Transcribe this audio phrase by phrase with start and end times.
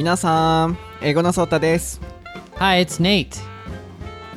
[0.00, 2.00] 皆さん英語のソータです
[2.56, 3.38] Hi, it's Nate.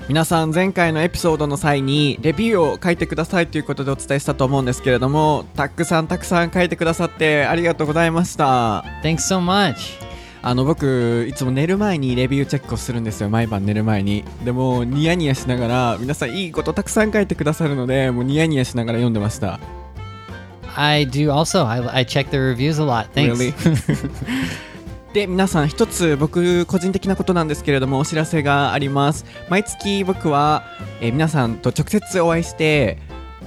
[0.09, 10.03] 皆さん前回のエピソードの際にレビューを書いてくださいということでお伝えしたと思うんですけれどもたくさんたくさん書いてくださってありがとうございました Thanks so much.
[10.41, 19.61] あの僕いつも寝る前にレビューチェックをするんですよ毎晩寝る前にでもニヤニヤしながら皆さんいいことたくさん書いてくださるのでもうニヤニヤしながら読んでました
[20.75, 21.65] I do also.
[21.65, 23.07] I, I check the reviews a lot.
[23.13, 23.39] Thanks.
[23.39, 23.53] Really?
[25.13, 29.25] で皆さん一つ僕個人的なことなんですけれどもお知らせがあります。
[29.47, 30.63] 毎月僕は、
[31.01, 32.97] えー皆さんと直接お会いして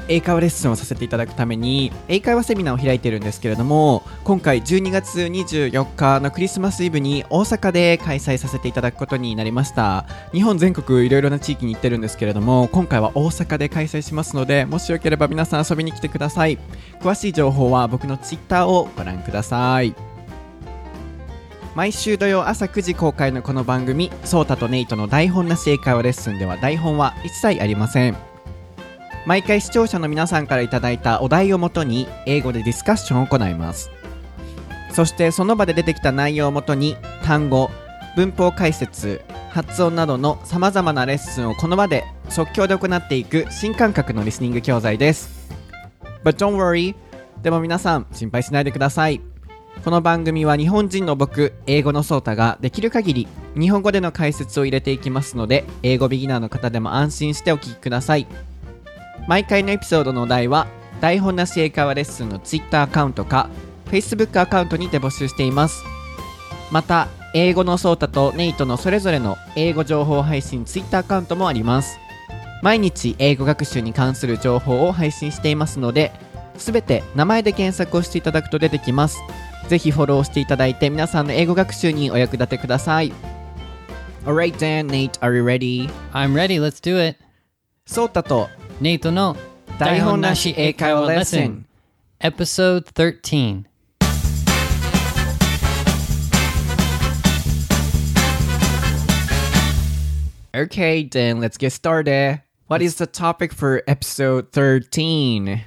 [0.08, 10.06] 英会話レッスンをさせていただくために英会話セミナーを開いてるんですけれども今回12月24日のクリスマスイブに大阪で開催させていただくことになりました。
[10.32, 16.58] 日本全国いろいろな地域に行ってるんですけれども今回は大阪で開催しますのでもしよければ皆さん遊びに来てください。
[17.00, 20.15] 詳しい情報は僕の Twitter をご覧ください。
[21.76, 28.16] 毎週土曜朝9時公開のこの番組「ソータとネイトの台本なし英会話レッスン」では台本は一切ありません。
[29.26, 33.90] 毎回視聴者の皆さんからいただいたお題をもとに英語でディスカッションを行います。
[34.90, 37.70] そしてその場で出てきた内容をもとに単語
[38.16, 45.50] 文法解説発音などのさまざまなレッスンをこの場で即興で行っていく新感覚のリスニング教材です。
[46.24, 46.94] But don't worry
[47.42, 49.35] でも皆さん心配しないでください。
[49.84, 58.26] この番組は日本人の僕英語のソータができる限り日本語での解説を入れていきますので英語ビギナーの方でも安心してお聞きください。
[59.28, 60.66] 毎回のエピソードのお題は
[61.00, 63.48] 台本なし英会話レッスンの Twitter アカウントか
[63.86, 65.84] Facebook アカウントにて募集しています。
[66.72, 71.98] また英語のソータとネイトのそれぞれの英語情報配信 Twitter アカウントもあります。
[72.62, 76.10] 毎日英語学習に関する情報を配信していますので
[76.56, 79.20] すべて名前で検索をしていただくと出てきます。
[79.67, 83.13] ぜひフォローしていただいて皆さんの英語学習にお役立てください
[84.25, 85.89] Alright then, Nate, are you ready?
[86.13, 86.59] I'm ready.
[86.59, 87.17] Let's do it.
[87.87, 88.49] ソータと
[88.79, 89.35] Nate no
[89.79, 91.65] 台本なし英会話レッスン
[92.19, 93.65] Episode 13.
[100.53, 102.41] Okay, then let's get started.
[102.67, 105.63] What is the topic for episode 13?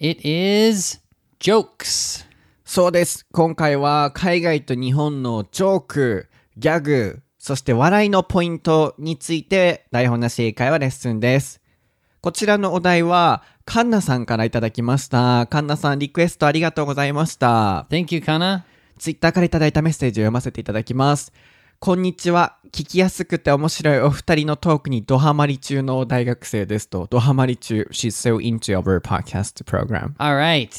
[0.00, 0.98] It is
[1.38, 2.24] jokes.
[2.73, 3.25] そうです。
[3.33, 11.59] 今回は海外と日本のジョーク、ギャグ、そして笑いのポイントについて台本なし英会話レッスンです。
[12.21, 15.47] こちらのお題はカンナさんからいただきました。
[15.47, 17.87] カンナさんリクエストありがとうございました。
[17.89, 18.61] Thank you, Kana.
[18.97, 21.33] ツイッターからいただいたメッセージを読ませていただきます。
[21.83, 22.57] こんにちは。
[22.71, 27.07] 聞きやすくて面白いお二人のトークにドハマり中の大学生ですと。
[27.09, 27.87] ドハマり中。
[27.91, 30.13] She's so into our podcast program.
[30.19, 30.69] All right.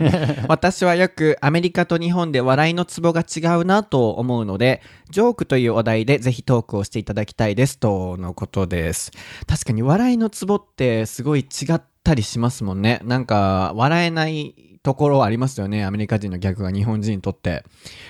[0.48, 9.12] 私はよくアメリカと日本で笑いのツボが違うなと思うので、ジョークというお題でぜひトークをしていただきたいですとのことです。
[9.46, 13.02] 確かに笑いのツボってすごい違ったりしますもんね。
[13.04, 15.85] なんか笑えないところありますよね。
[15.85, 17.63] アメリカ人の逆が日本人にとって。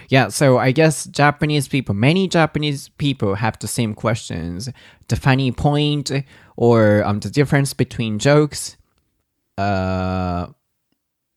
[0.10, 4.72] Yeah, so I guess Japanese people, many Japanese people have the same questions.
[5.08, 6.24] The funny point
[6.58, 8.78] or um, the difference between jokes.
[9.58, 10.48] Uh,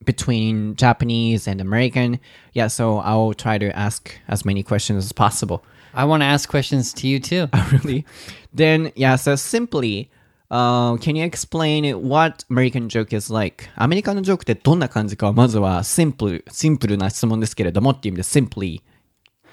[0.04, 2.18] between Japanese and American.
[2.52, 5.62] Yeah, so I'll try to ask as many questions as possible.
[5.92, 7.48] I want to ask questions to you too.
[7.72, 8.06] really?
[8.54, 10.10] Then, yeah, so simply,
[10.50, 13.68] uh, can you explain what American joke is like?
[13.74, 18.80] アメリカのジョークってどんな感じかをまずはシンプル、シンプルな質問ですけれどもっていう意味で simply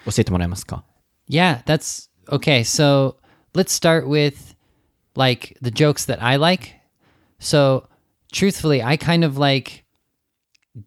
[0.05, 0.83] 教えてもらえますか
[1.27, 2.63] Yeah, that's okay.
[2.63, 3.15] So
[3.53, 4.55] let's start with
[5.15, 6.75] like the jokes that I like.
[7.39, 7.87] So,
[8.31, 9.83] truthfully, I kind of like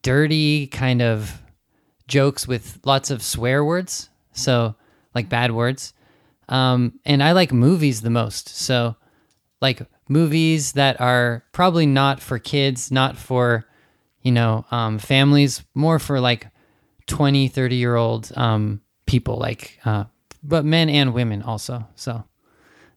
[0.03, 1.43] dirty kind of
[2.09, 4.09] jokes with lots of swear words.
[4.33, 4.75] So,
[5.15, 5.95] like bad words.
[6.49, 8.49] Um, and I like movies the most.
[8.49, 8.97] So,
[9.61, 13.66] like movies that are probably not for kids, not for,
[14.22, 16.48] you know, um, families, more for like
[17.08, 20.04] 20, 30 year old um, people, like, uh,
[20.44, 21.88] but men and women also.
[21.96, 22.26] So,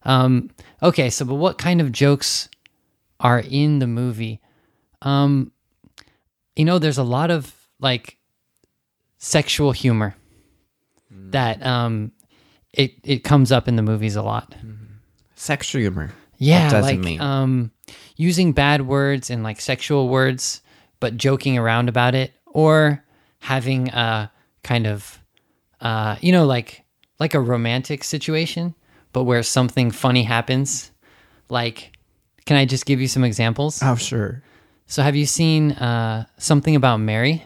[0.03, 0.51] um,
[0.83, 1.09] okay.
[1.09, 2.49] So, but what kind of jokes
[3.21, 4.41] are in the movie?
[5.03, 5.53] Um,
[6.57, 8.19] you know, there's a lot of like
[9.19, 10.17] sexual humor
[11.11, 12.13] that um,
[12.73, 14.55] it it comes up in the movies a lot.
[15.37, 16.13] Sexual humor.
[16.39, 17.21] Yeah, What does it like mean?
[17.21, 17.71] um,
[18.17, 20.61] using bad words and like sexual words,
[21.01, 23.03] but joking around about it, or
[23.41, 24.31] having a
[24.63, 25.19] kind of,
[25.81, 26.83] uh, you know, like
[27.19, 28.75] like a romantic situation,
[29.13, 30.91] but where something funny happens.
[31.49, 31.93] Like,
[32.47, 33.81] can I just give you some examples?
[33.83, 34.43] Oh, sure.
[34.87, 37.45] So have you seen uh, something about Mary?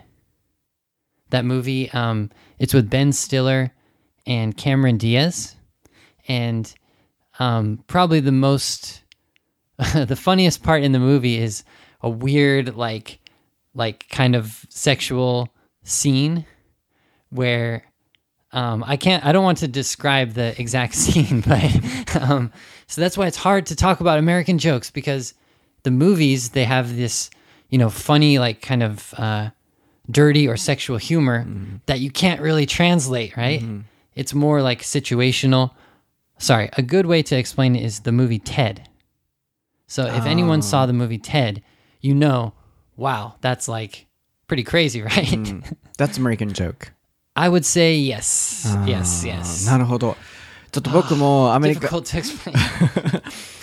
[1.30, 1.90] That movie.
[1.90, 3.72] Um, it's with Ben Stiller
[4.26, 5.54] and Cameron Diaz.
[6.26, 6.72] And
[7.38, 9.02] um, probably the most,
[9.94, 11.64] the funniest part in the movie is
[12.00, 13.18] a weird, like,
[13.74, 15.48] like kind of sexual
[15.82, 16.46] scene
[17.30, 17.84] where
[18.52, 22.52] um, I can't, I don't want to describe the exact scene, but um,
[22.86, 25.34] so that's why it's hard to talk about American jokes because
[25.82, 27.30] the movies, they have this,
[27.68, 29.50] you know, funny, like kind of uh,
[30.10, 31.46] dirty or sexual humor
[31.86, 33.62] that you can't really translate, right?
[34.14, 35.72] It's more like situational.
[36.37, 38.89] Sorry, a good way to explain it is the movie Ted.
[39.87, 41.61] So if anyone saw the movie Ted,
[42.01, 42.53] you know,
[42.97, 44.07] wow, that's like
[44.47, 45.63] pretty crazy, right?
[45.97, 46.93] That's American joke.
[47.35, 48.67] I would say yes.
[48.85, 49.65] Yes, yes.
[49.67, 50.15] なるほど。
[50.70, 51.88] ちょっと僕もアメリカ.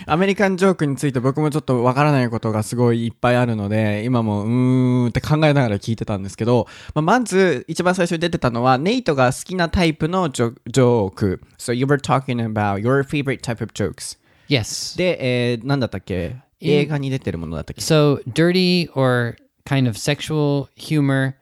[0.08, 11.42] アメリカンジョークについて僕もちょっとわからないことがすごいいっぱいあるので、今もうーんって考えながら聞いてたんですけど、まあ、まず一番最初に出てたのは、ネイトが好きなタイプのジョジョーク。
[11.58, 14.18] So you were talking about your favorite type of jokes.
[14.48, 14.98] yes.
[14.98, 15.18] で、
[15.52, 16.36] えー、なんだったっけ？
[16.62, 19.36] 映画に出てるものだったっけ？So dirty or
[19.66, 21.34] kind of sexual humor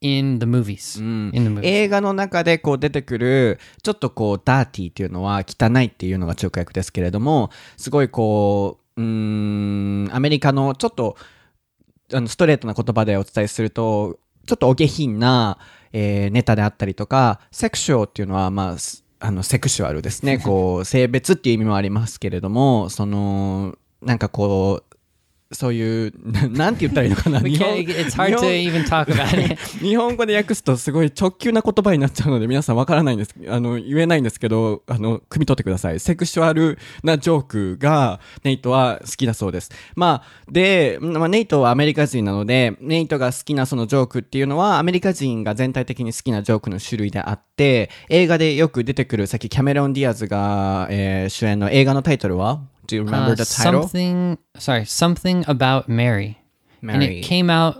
[0.00, 0.98] in the movies.
[1.00, 1.60] In the movies.
[1.64, 11.16] 映画の中でこう出てくるちょっとこうダーティーっていうのは汚いっていうのが直訳ですけれどもすごいこううーんアメリカのちょっと
[12.12, 15.58] あのストレートな言葉でお伝えするとちょっとお下品な、
[15.92, 24.89] えーネタであったりとかセクシュアルっていうのはまあすあのセクシュアルですねこう性別っていう意味もありますけれどもそのなんかこう
[25.52, 27.40] そういうな なんて言ったらいいのかな？
[27.40, 27.84] 日本.
[29.80, 35.98] 日本語で訳すとすごい直球な言葉になっちゃうので皆さんわからないんですあの言えないんですけどあの汲み取ってください。
[35.98, 39.70] セクシュアルなジョークがネイトは好きだそうです。
[39.96, 53.83] まあで、まあ、ネイトはアメリカ人なのでネイトが好きなそのジョークっていうのはアメリカ人が全体的に好きなジョークの種類であって映画でよく出てくるさっきキャメロン・ディアズが、えー主演の映画のタイトルは Do you remember Uh, the title?
[53.83, 56.37] something, sorry, something about Mary.
[56.81, 57.19] And Mary.
[57.19, 57.77] it came out,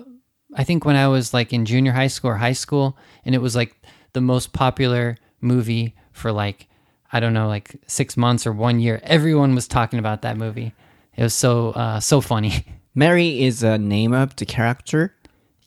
[0.55, 2.97] I think, when I was like in junior high school or high school.
[3.25, 3.75] And it was like
[4.13, 6.67] the most popular movie for like,
[7.13, 8.99] I don't know, like six months or one year.
[9.03, 10.73] Everyone was talking about that movie.
[11.15, 12.65] It was so, uh, so funny.
[12.95, 15.13] Mary is a name of the character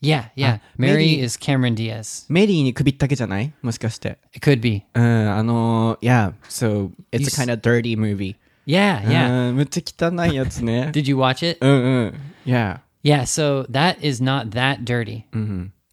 [0.00, 0.59] yeah, yeah.
[0.76, 2.25] Mary maybe- is Cameron Diaz.
[2.29, 4.19] メリーに首ったけじゃないもしかして。
[4.32, 4.85] It could be.
[4.94, 8.37] うん、あの、yeah, so it's a You kind of dirty movie.
[8.67, 9.49] Yeah, yeah.
[9.49, 10.91] うん、めっちゃ汚いやつね。
[10.93, 11.59] Did you watch it?
[11.61, 11.75] うんう
[12.06, 12.15] ん。
[12.47, 12.81] Yeah.
[13.03, 15.26] Yeah, so that is not that dirty.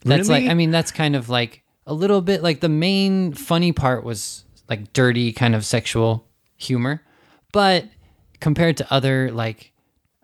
[0.03, 0.49] That's like, Really?
[0.49, 4.43] I mean, that's kind of like a little bit like the main funny part was
[4.69, 6.25] like dirty kind of sexual
[6.57, 7.01] humor,
[7.51, 7.85] but
[8.39, 9.71] compared to other like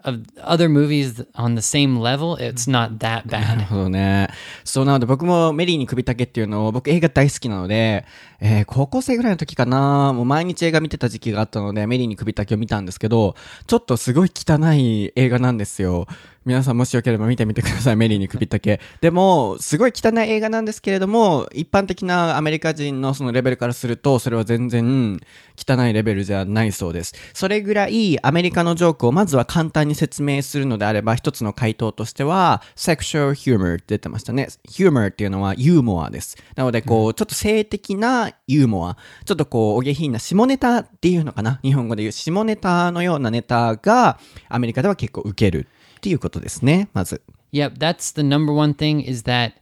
[0.06, 3.66] of other movies on the same level, it's not that なる bad.
[3.66, 4.28] ほどね。
[4.64, 8.04] そうなので僕もメリーに首ったけっていうのを僕映画大好きなので、
[8.40, 13.34] えー高校生ぐらいの時かな、もう毎日映画見てた時期があったのでメリーに首ったけを見たんですけど、
[13.66, 16.06] ちょっとすごい汚い映画なんですよ。
[16.46, 18.80] 皆さんもしよければ見てみてください、メリーに首ったけ。
[19.00, 25.20] でも、すごい汚い映画なんですけれども、一般的なアメリカ人のそのレベルからすると、それは全然
[25.56, 27.16] 汚いレベルじゃないそうです。
[27.34, 34.46] それぐらいアメリカのジョークをまずは簡単に説明するのであれば、一つの回答としては、sexual humor って出てましたね。
[34.68, 36.36] humor っていうのはユーモアです。
[36.54, 41.58] なので、こう、ちょっと性的なユーモア、ちょっとこう、お下品な下ネタっていうのかな？
[41.64, 45.66] 日本語で言う下ネタのようなネタが、アメリカでは結構受ける
[46.05, 47.21] っていうことですね、まず。
[47.51, 49.53] Yep, that's the number one thing is that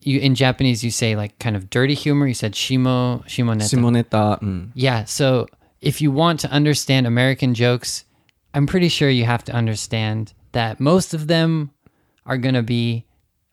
[0.00, 2.26] you in Japanese you say like kind of dirty humor.
[2.26, 3.68] You said shimo shimoneta.
[3.68, 4.72] 下ネタ、うん。
[4.74, 5.46] Yeah, so
[5.80, 8.04] if you want to understand American jokes,
[8.54, 11.70] I'm pretty sure you have to understand that most of them
[12.24, 13.04] are going to be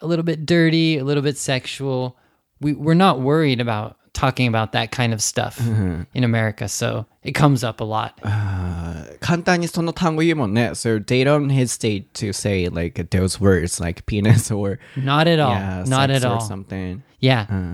[0.01, 2.15] a little bit dirty, a little bit sexual.
[2.61, 7.33] We, we're not worried about talking about that kind of stuff in America, so it
[7.33, 8.17] comes up a lot.
[9.20, 10.70] 簡単にその単語言うもんね。
[10.70, 15.52] So they don't hesitate to say like those words like penis or Not at all.
[15.52, 16.40] yeah, not at all.
[16.40, 17.00] something.
[17.20, 17.46] Yeah.
[17.50, 17.66] うんうんう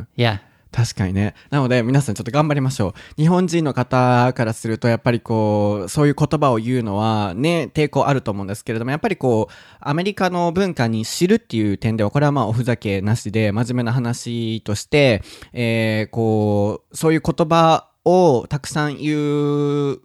[0.00, 0.08] ん。
[0.16, 0.40] Yeah.
[0.72, 1.34] 確かにね。
[1.50, 3.20] なので皆さんちょっと頑張りましょう。
[3.20, 20.00] 日本人の方からするとやっぱりこう、そういう言葉を言うのはね、抵抗あると思うんですけれども、やっぱりこう、アメリカの文化に知るっていう点では、これはまあおふざけなしで真面目な話として、えー、こう、そういう言葉をたくさん言う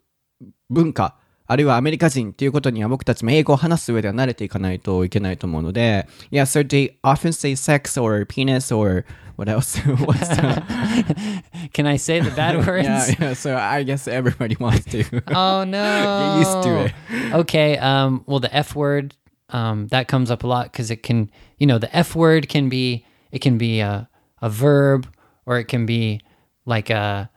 [0.71, 1.17] 文化、
[1.47, 9.05] あるいはアメリカ人っていうことには僕たちも英語を話す上では慣れていかないといけないと思うので、Yeah, so they often say sex or penis or
[9.37, 9.79] what else?
[10.07, 10.63] What's that?
[11.73, 12.87] Can I say the bad words?
[12.87, 15.05] yeah, yeah, so I guess everybody wants to.
[15.35, 15.83] Oh no.
[15.83, 17.35] Get used to it.
[17.41, 19.15] Okay, um well the F word
[19.51, 22.69] um that comes up a lot cuz it can, you know, the F word can
[22.69, 24.09] be it can be a
[24.41, 25.07] a verb
[25.45, 26.21] or it can be
[26.65, 27.29] like a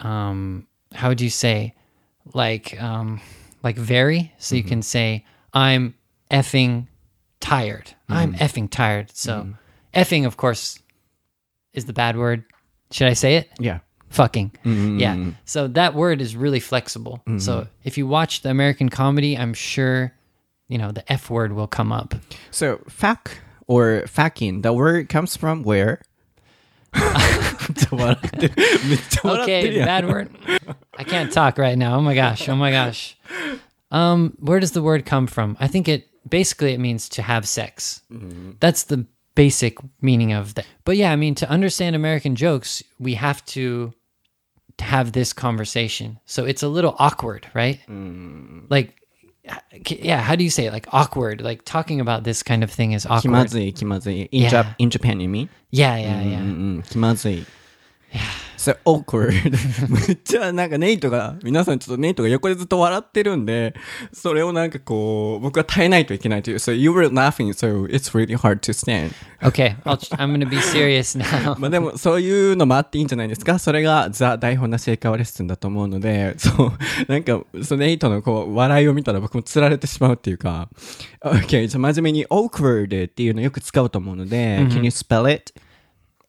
[0.00, 1.74] um how would you say
[2.33, 3.21] like um
[3.63, 4.33] like very.
[4.37, 4.69] So you mm-hmm.
[4.69, 5.95] can say i'm
[6.31, 6.87] effing
[7.39, 7.85] tired.
[8.09, 8.13] Mm-hmm.
[8.13, 9.11] I'm effing tired.
[9.15, 9.51] So mm-hmm.
[9.99, 10.79] effing of course
[11.73, 12.43] is the bad word.
[12.91, 13.49] Should i say it?
[13.59, 13.79] Yeah.
[14.09, 14.51] fucking.
[14.63, 15.31] Yeah.
[15.45, 17.21] So that word is really flexible.
[17.37, 20.13] So if you watch the american comedy i'm sure
[20.67, 22.15] you know the f word will come up.
[22.51, 23.37] So, fuck
[23.67, 26.01] or fucking, the word comes from where?
[27.72, 28.54] め っちゃ笑ってる。
[28.88, 30.30] めっちゃ笑ってる okay やん bad word
[30.98, 33.16] i can't talk right now oh my gosh oh my gosh
[33.90, 37.46] um where does the word come from i think it basically it means to have
[37.46, 38.02] sex
[38.60, 43.14] that's the basic meaning of that but yeah i mean to understand american jokes we
[43.14, 43.92] have to
[44.80, 47.80] have this conversation so it's a little awkward right
[48.68, 48.94] like
[49.86, 52.92] yeah how do you say it like awkward like talking about this kind of thing
[52.92, 54.28] is 気ま awkward ずい、気まずい。
[54.30, 54.50] In, Yeah.
[54.50, 55.48] Jap- in Japan, you mean?
[55.72, 57.46] yeah yeah yeah うんうん、気まずい。
[58.57, 59.33] So awkward.
[60.07, 63.75] めっちゃなんかネイトが、皆さんちょっとネイトが横でずっと笑ってるんで、
[64.13, 66.55] それをなんかこう、僕は耐えないといけないという。
[66.57, 69.11] So you were laughing, so it's really hard to stand.
[69.41, 73.59] okay I'll, i'm gonna be serious now まあでもそういうのもあっていいんじゃないですか？
[73.59, 76.71] それがザ・台本なし英会話レッスンだと思うので、そう、
[77.11, 80.69] なんか、そのネイトのこう、笑いを見たら僕も釣られてしまうっていうか、
[81.21, 85.53] OK、じゃあ真面目に awkward っていうのよく使うと思うので、Can you spell it?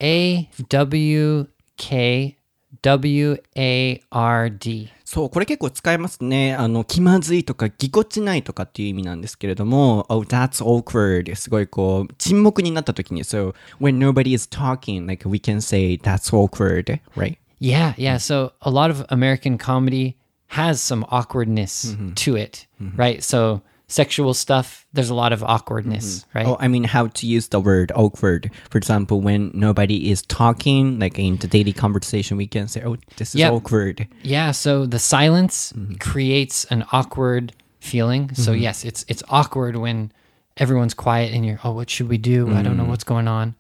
[0.01, 2.37] A W K
[2.83, 4.91] W A R D.
[5.05, 6.55] そう、これ結構使えますね。
[6.55, 11.35] あの、気まずいとか、ぎこちないとかっていう意味なんですけれども、oh, that's awkward.
[11.37, 17.39] すごいこう、沈黙になった時に、so, when nobody is talking, like we can say that's awkward, right?
[17.61, 18.19] Yeah, yeah.
[18.19, 20.17] So a lot of American comedy
[20.49, 22.67] has some awkwardness to it,
[22.97, 23.23] right?
[23.23, 26.39] So sexual stuff, there's a lot of awkwardness, mm-hmm.
[26.39, 26.47] right?
[26.47, 28.51] Oh, I mean, how to use the word awkward.
[28.71, 32.97] For example, when nobody is talking, like in the daily conversation, we can say, oh,
[33.17, 33.53] this is Yep.
[33.53, 34.09] awkward.
[34.23, 35.95] Yeah, so the silence mm-hmm.
[35.95, 38.35] creates an awkward feeling.
[38.35, 38.63] So mm-hmm.
[38.63, 40.13] yes, it's it's awkward when
[40.57, 42.55] everyone's quiet and you're, oh, what should we do?
[42.55, 43.55] I don't know what's going on.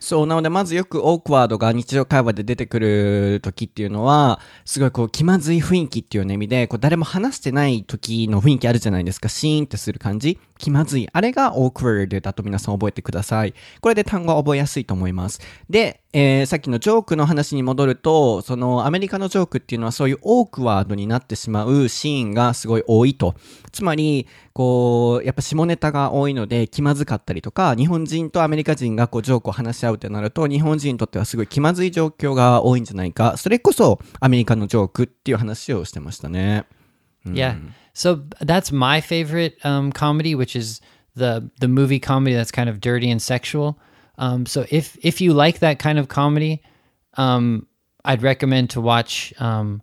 [0.00, 9.28] そう、なので、まずよくオークワードが日常会話で出てくる時っていうのは、すごいこう、気まずい雰囲気っていうような意味で、こう、誰も話してない時の雰囲気あるじゃないですか。
[9.28, 10.38] シーンってする感じ。
[10.58, 11.08] 気まずい。
[11.12, 13.54] あれが awkward だと皆さん覚えてください。
[13.80, 15.40] これで単語は覚えやすいと思います。
[15.70, 23.34] で、えーさっきのジョークの話に戻ると、そのアメリカのジョークっていうのはそういうオークワードになってしまうシーンがすごい多いと。
[23.72, 33.36] つまり、こう、やっぱ下ネタが多いので気まずかったりとか、日本人とアメリカ人がこうジョークを話し合うってなると、日本人にとってはすごい気まずい状況が多いんじゃないか。
[33.36, 36.64] それこそアメリカのジョークっていう話をしてましたね。
[37.26, 37.58] Yeah.
[37.98, 40.80] So that's my favorite um, comedy, which is
[41.16, 43.76] the the movie comedy that's kind of dirty and sexual.
[44.18, 46.62] Um, so if if you like that kind of comedy,
[47.14, 47.66] um,
[48.04, 49.82] I'd recommend to watch um,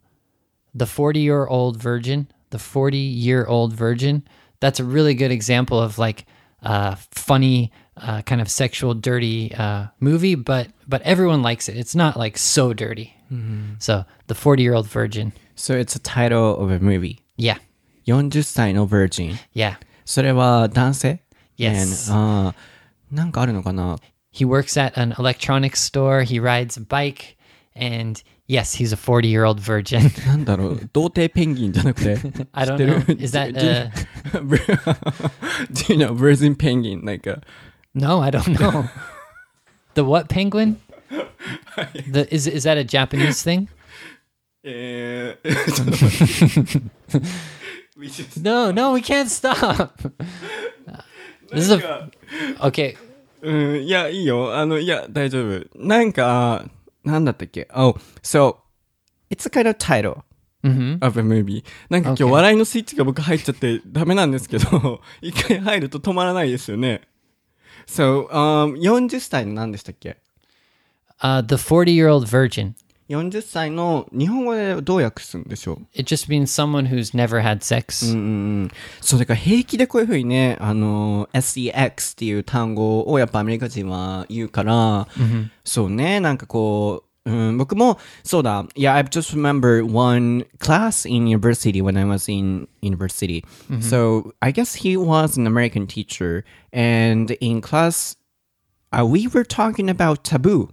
[0.73, 2.31] the Forty Year Old Virgin.
[2.51, 4.23] The Forty Year Old Virgin.
[4.61, 6.25] That's a really good example of like
[6.63, 11.75] uh, funny, uh, kind of sexual, dirty uh, movie, but but everyone likes it.
[11.75, 13.13] It's not like so dirty.
[13.79, 15.33] So the Forty Year Old Virgin.
[15.55, 17.19] So it's a title of a movie.
[17.35, 17.57] Yeah,
[18.06, 19.36] 40歳の Virgin。
[19.54, 19.76] yeah.
[20.04, 21.22] それは男性
[21.58, 22.10] Yes.
[22.12, 23.96] And, あーなんかあるのかな
[24.32, 26.22] He works at an electronics store.
[26.22, 27.36] He rides a bike,
[27.74, 30.10] and yes, he's a forty-year-old virgin.
[30.26, 32.16] なんだろう童貞ペンギンじゃなくて
[32.52, 33.22] I don't 知ってる know.
[33.22, 34.50] Is that Do you-
[35.72, 37.04] Do you know Virgin Penguin?
[37.04, 37.40] Like a,
[37.94, 38.20] no?
[38.22, 38.84] I don't know.
[39.94, 40.76] the what penguin?
[42.08, 43.68] The is is that a Japanese thing?
[44.62, 46.78] えー、ちょっと待
[47.18, 47.26] って
[47.97, 49.89] We just- No, no, we can't stop.
[51.51, 52.09] this is a
[52.59, 52.97] okay.
[53.41, 54.57] うん、いや、いいよ。
[54.57, 55.65] あの、いや、大丈夫。
[55.75, 56.65] なんか、
[57.03, 58.57] なんだったっけ ?Oh, so,
[59.29, 60.23] it's a kind of title
[61.01, 61.63] of a movie.
[61.89, 62.29] なんか今日 Okay.
[62.29, 67.01] 笑いのスイッチが僕入っちゃってダメなんですけど、一回入ると止まらないですよね。
[67.87, 70.17] So, um, 40歳の何でしたっけ
[71.21, 72.73] Uh, the forty-year-old virgin.
[73.10, 78.12] 40歳の日本語でどう訳すんでしょう It just means someone who's never had sex.
[78.12, 78.70] うんうんうん。
[79.00, 85.08] そう、だから平気でこういうふうにね、あの、sex っていう単語をやっぱアメリカ人は言うから、
[85.64, 93.44] そうね、なんかこう、うん、僕も、そうだ、Yeah, I just remember one class in university when I was in university.
[93.80, 96.44] So, I guess he was an American teacher.
[96.72, 98.16] And in class,
[98.92, 100.70] uh, we were talking about taboo.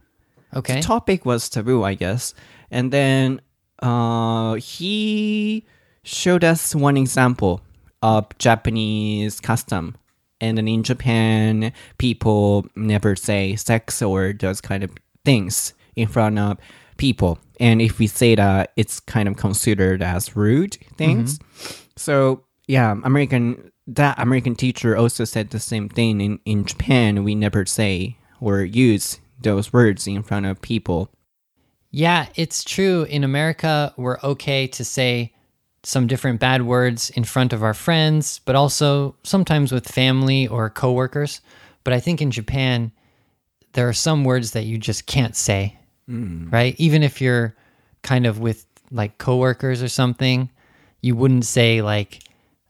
[0.55, 0.77] Okay.
[0.77, 2.35] The topic was taboo, I guess.
[2.71, 3.41] And then
[3.81, 5.67] uh, he
[6.05, 7.61] showed us one example
[8.03, 9.97] of Japanese custom.
[10.41, 14.91] And then in Japan, people never say sex or those kind of
[15.25, 16.59] things in front of
[16.97, 17.39] people.
[17.61, 21.39] And if we say that, it's kind of considered as rude things.
[21.97, 26.21] So yeah, American that American teacher also said the same thing.
[26.21, 31.11] In in Japan, we never say or use those words in front of people.
[31.91, 33.05] Yeah, it's true.
[33.05, 35.33] In America, we're okay to say
[35.85, 40.71] some different bad words in front of our friends, but also sometimes with family or
[40.71, 41.41] coworkers.
[41.85, 42.93] But I think in Japan,
[43.73, 46.49] there are some words that you just can't say, hmm.
[46.51, 46.75] right?
[46.79, 47.57] Even if you're
[48.03, 50.51] kind of with like coworkers or something,
[51.01, 52.21] you wouldn't say like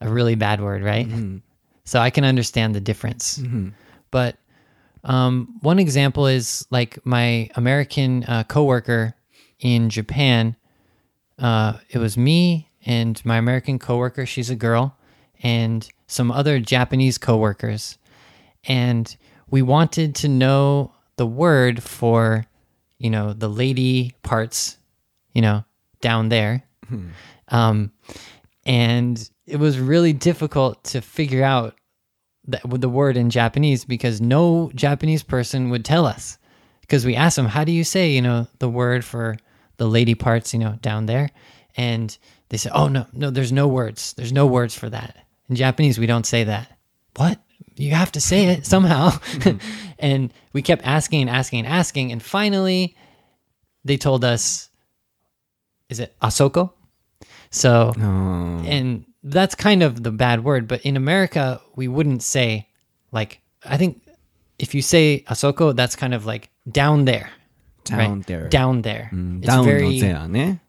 [0.00, 1.07] a really bad word, right?
[1.07, 1.38] Hmm.
[1.85, 3.37] So I can understand the difference.
[3.37, 3.71] Hmm.
[4.11, 4.37] But
[5.04, 9.14] um, one example is like my American uh, coworker
[9.59, 10.56] in Japan.
[11.38, 14.26] Uh, it was me and my American coworker.
[14.26, 14.97] She's a girl,
[15.42, 17.99] and some other Japanese coworkers,
[18.64, 19.16] and
[19.50, 22.47] we wanted to know the word for,
[22.99, 24.78] you know, the lady parts,
[25.32, 25.64] you know,
[26.00, 26.64] down there.
[27.49, 27.92] Um,
[28.64, 31.75] and it was really difficult to figure out
[32.46, 36.38] that with the word in Japanese because no Japanese person would tell us.
[36.80, 39.37] Because we asked them, how do you say, you know, the word for
[39.76, 41.30] the lady parts, you know, down there?
[41.76, 42.16] And
[42.49, 44.12] they said, oh, no, no, there's no words.
[44.14, 45.16] There's no words for that.
[45.49, 46.76] In Japanese, we don't say that.
[47.16, 47.40] What?
[47.76, 49.11] You have to say it somehow.
[49.11, 49.58] Mm-hmm.
[49.99, 52.12] and we kept asking and asking and asking.
[52.12, 52.96] And finally,
[53.84, 54.68] they told us,
[55.88, 56.72] is it Asoko?
[57.50, 58.64] So, oh.
[58.66, 62.69] and that's kind of the bad word, but in America, we wouldn't say,
[63.12, 64.02] like, I think
[64.59, 67.31] if you say asoko, that's kind of like down there.
[67.85, 68.26] Down right?
[68.26, 68.49] there.
[68.49, 69.11] Down there.
[69.12, 69.99] Mm, it's down very,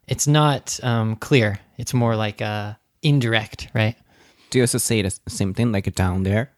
[0.07, 1.59] It's not um, clear.
[1.77, 3.95] It's more like uh, indirect, right?
[4.49, 6.51] Do you also say the same thing, like down there?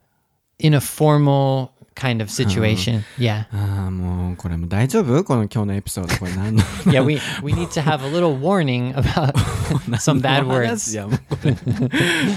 [0.59, 3.03] In a formal kind of situation.
[3.17, 3.45] Yeah.
[3.51, 5.23] ああ、もうこれも大丈夫？
[5.23, 6.15] この今日のエピソード。
[6.17, 6.61] これ何の？
[6.85, 9.33] Yeah, we, we need to have a little warning about
[9.99, 10.97] some bad 話？words.
[10.97, 11.55] やもうこれ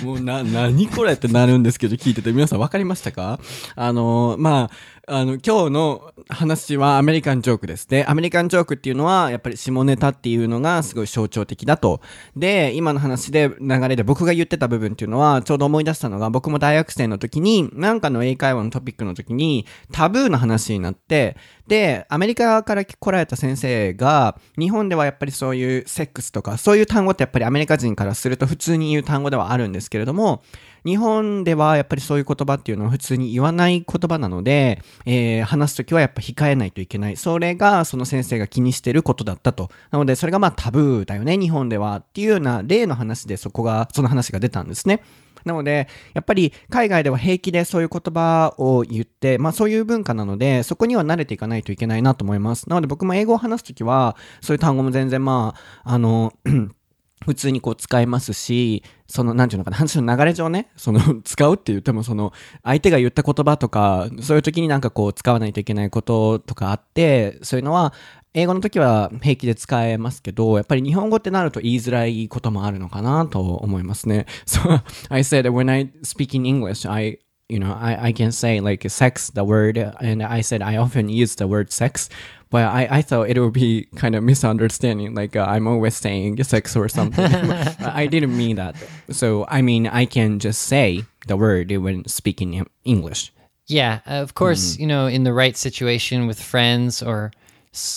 [0.05, 3.39] もうな何これってなるんですけど聞いてて皆さん分かりましたか？
[3.77, 4.71] あのまあ
[5.11, 12.03] あの今日の話はアメリカンジョークですでアメリカンジョークっていうのはやっぱり下ネタっていうのがすごい象徴的だと
[12.37, 30.43] で今の話で流れで僕が言ってた部分っていうのはちょうど思い出したのが僕も大学生の時になんかの英会話のトピックの時ににタブーの話になってでアメリカから来られた先生が日本ではやっぱりそういうセックスとかそういう単語ってやっぱりアメリカ人からすると普通に言う単語ではあるんですけれども
[30.85, 37.17] 日本ではやっぱりそういう言葉っていうのは普通に言わない言葉なので、えー話すときはやっぱ控えないといけない。
[37.17, 39.71] それがその先生が気にしてることだったと。
[39.91, 45.03] なのでそれがまあタブーだよね、日本ではっていうような例の話でそこが、その話が出たんですね。
[45.49, 52.69] なので、やっぱり海外では平気でそういう言葉を言って、まあそういう文化なので、そこには慣れていかないといけないなと思います。
[52.69, 56.33] なので僕も英語を話すときは、そういう単語も全然まあ、あの、
[57.27, 62.33] 普通にこう使えますし、その、なんていうのかな、話の流れ上ね、その、 使うって言っても、その、
[62.63, 67.93] 相手が言った言葉とか、そういう時になんかこう、使わないといけないこととかあって、そういうのは、
[68.34, 74.26] 英語の時は平気で使えますけど、やっぱり日本語ってなると言いづらいこともあるのかなと思いますね。
[74.46, 78.88] So, I said when I speak in English, I you know, I, I can say like
[78.90, 82.10] sex, the word, and I said I often use the word sex,
[82.50, 86.42] but I, I thought it would be kind of misunderstanding, like uh, I'm always saying
[86.44, 87.24] sex or something.
[87.82, 88.76] I didn't mean that.
[89.12, 93.32] So, I mean, I can just say the word when speaking in English.
[93.68, 97.36] Yeah, uh, of course, you know, in the right situation with friends or, s-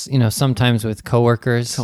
[0.10, 1.76] you know, sometimes with coworkers.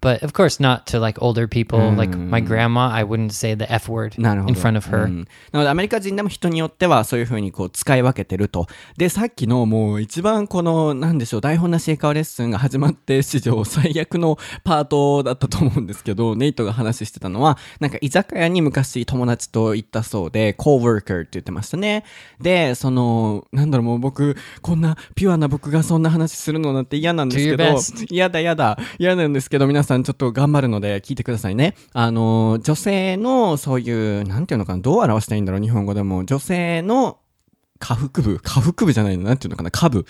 [0.00, 1.78] But of course, not to like older people.
[1.96, 5.04] Like my grandma, I wouldn't say the F word in front of her.
[5.04, 8.66] うんなので、アメリカ人でも人によってはそういうふうにこう使い分けてると。
[8.96, 22.04] で、さっきのもう一番この、なんでしょう、台本なし英会話レッスンが始まって史上最悪のパートだったと思うんですけど、ネイトが話してたのは、なんか居酒屋に昔友達と行ったそうで、co-worker って言ってましたね。
[22.40, 27.64] で、その、なんだろう、もう僕、こんなピュアな僕がそんな話するのなんて嫌なんですけど
[28.10, 31.74] 嫌だ嫌だ、嫌なんですけど、皆さんさんちょっと頑張るので聞いてくださいね。
[31.92, 36.24] あの、女性のそういう、なんていうのかな、どう表したいんだろう、日本語でも。
[36.24, 37.18] 女性の
[37.80, 40.04] 下腹部下腹部じゃないのなんていうのかな下部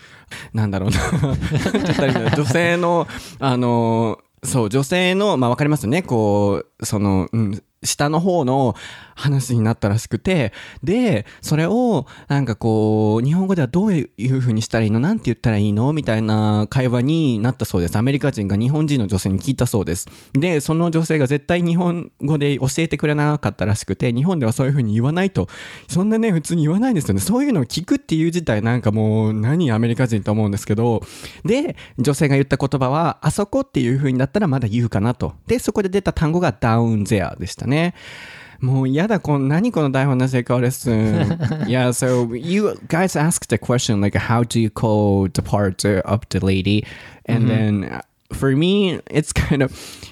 [0.53, 2.37] なんだろうな。
[2.37, 3.07] 女性の、
[3.39, 6.03] あの、そう、女性の、まあ、わかりますよね。
[6.03, 8.75] こう、その、うん、下の方の
[9.15, 15.01] 話になったらしくて、で、それをなんかこう、日本語ではどういう風にしたらいいの？
[15.01, 15.93] なんて言ったらいいの？
[15.93, 17.97] みたいな会話になったそうです。
[17.97, 20.09] アメリカ人が日本人の女性に聞いたそうです。
[20.33, 25.49] で、その女性が絶対日本語で教えてくれなかったらしくて、日本ではそういう風に言わないと、
[25.89, 27.21] そんなね、普通に言わないんですよね。
[27.21, 31.03] そういうのを聞くっていう自体なんかもう、何アメリカ人と思うんですけど、
[31.45, 35.35] で、女性が言った言葉は、あそこっていう風になったらまだ言うかなと。
[35.47, 37.68] で、そこで出た単語が down there でしたね。
[38.64, 40.94] もう嫌だ、この何この台本なし英会話レッスン。
[41.68, 46.40] yeah, so you guys asked the question like, how do you call the part of the
[46.40, 46.86] lady?
[47.28, 49.72] And then for me, it's kind of,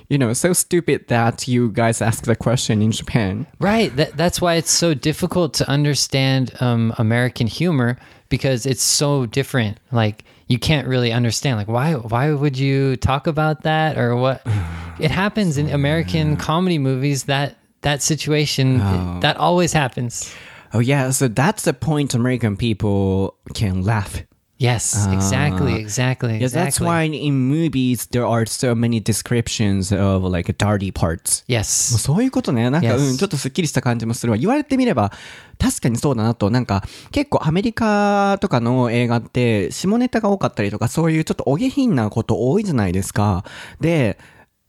[0.09, 3.47] you know, so stupid that you guys ask the question in Japan.
[3.59, 3.95] Right.
[3.95, 7.97] That, that's why it's so difficult to understand um, American humor
[8.28, 9.78] because it's so different.
[9.92, 11.58] Like you can't really understand.
[11.58, 14.42] Like why why would you talk about that or what?
[15.00, 19.20] it happens in American comedy movies that that situation oh.
[19.20, 20.32] that always happens.
[20.72, 24.22] Oh yeah, so that's the point American people can laugh.
[24.58, 26.86] Yes, exactly, exactly, Yeah, that's exactly.
[26.86, 31.44] why in movies there are so many descriptions of like dirty parts.
[31.46, 31.98] もう Yes.
[31.98, 32.70] そういうことね。
[32.70, 33.10] なんか、Yes.
[33.10, 34.38] うん、ちょっとスッキリした感じもするわ。
[34.38, 35.12] 言われてみれば、
[35.58, 36.50] 確かにそうだなと。
[36.50, 43.44] なんか、結構アメリカとかの映画って、下ネタが多かったりとか、そういうちょっとお下品なこと多いじゃないですか。
[43.80, 44.18] で、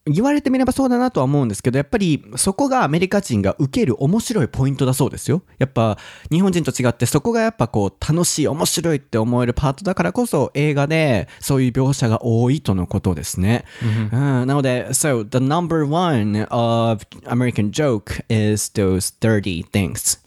[0.07, 5.43] 言われてみればそうだなとは思うんですけど、やっぱりそこがアメリカ人が受ける面白いポイントだそうですよ。
[5.57, 5.97] やっぱ
[6.31, 13.65] 日本人と違ってそこがやっぱこう楽しい、面白いって思えるパートだからこそ映画でそういう描写が多いとのことですね。
[14.11, 20.19] うん、なので、so the number one of American joke is those dirty things.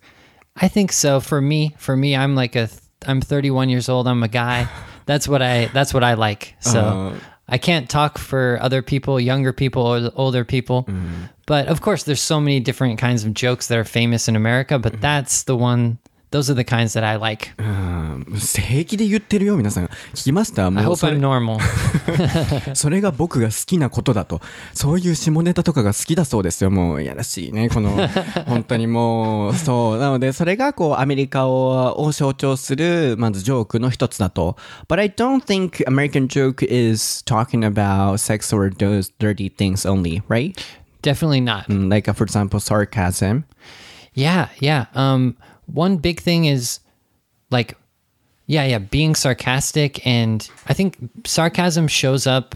[0.55, 1.21] I think so.
[1.21, 2.69] For me, for me, I'm like a,
[3.07, 4.07] I'm 31 years old.
[4.07, 4.66] I'm a guy.
[5.07, 6.55] That's what I, that's what I like.
[6.61, 7.14] So
[7.51, 10.85] I can't talk for other people, younger people or older people.
[10.85, 11.25] Mm-hmm.
[11.47, 14.79] But of course, there's so many different kinds of jokes that are famous in America.
[14.79, 15.03] But mm-hmm.
[15.03, 15.99] that's the one.
[16.33, 17.49] Those are the kinds that I like.
[17.59, 19.87] うん平気で言ってるよ、皆さん。
[20.14, 21.19] 聞きましたもうそれ.
[22.75, 24.40] それが僕が好きなことだと。
[24.73, 26.71] そういう下ネタとかが好きだそうですよ。
[26.71, 27.69] もう、いやらしいね。
[27.69, 27.97] この、
[28.47, 29.99] 本当にもう、そう。
[29.99, 34.57] なので、それがこう、アメリカをを象徴する、まずジョークの一つだと。
[34.88, 40.55] But I don't think American joke is talking about sex or those dirty things only, right?
[41.03, 41.64] Definitely not.
[41.69, 43.45] Mm, Like, uh, for example, sarcasm.
[44.14, 44.87] Yeah, yeah.
[44.95, 45.37] Um,
[45.73, 46.81] one big thing is
[47.51, 47.77] like,
[48.47, 52.55] yeah, yeah, being sarcastic, and I think sarcasm shows up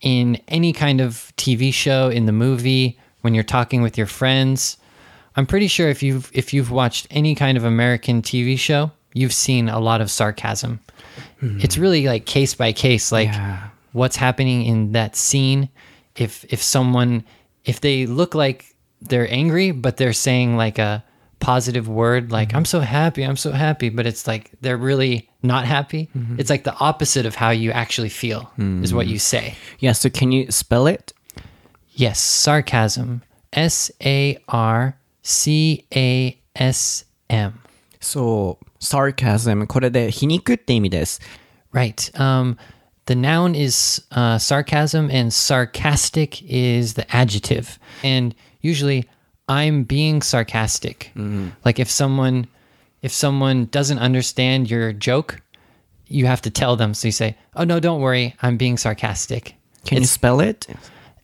[0.00, 4.76] in any kind of TV show, in the movie, when you're talking with your friends.
[5.36, 9.32] I'm pretty sure if you've if you've watched any kind of American TV show, you've
[9.32, 10.80] seen a lot of sarcasm.
[11.40, 11.58] Hmm.
[11.60, 13.68] It's really like case by case, like Yeah.
[13.92, 15.70] what's happening in that scene.
[16.16, 17.24] If if someone
[17.64, 21.02] if they look like they're angry, but they're saying like a
[21.41, 25.65] positive word, like "I'm so happy, I'm so happy," but it's like they're really not
[25.65, 26.09] happy.
[26.37, 29.55] It's like the opposite of how you actually feel is what you say.
[29.79, 31.13] Yeah, so can you spell it?
[31.93, 33.21] Yes, sarcasm.
[33.53, 37.53] S A R C A S M.
[37.99, 39.67] そう、sarcasm。
[39.67, 41.21] これで皮肉って意味です。
[41.73, 42.11] Right.
[42.19, 42.57] Um,
[43.05, 47.79] the noun is uh, sarcasm, and sarcastic is the adjective.
[48.03, 49.07] And usually,
[49.51, 51.11] I'm being sarcastic.
[51.63, 52.47] Like if someone,
[53.01, 55.41] if someone doesn't understand your joke,
[56.07, 56.93] you have to tell them.
[56.93, 60.67] So you say, "Oh no, don't worry, I'm being sarcastic." Can you It's spell it?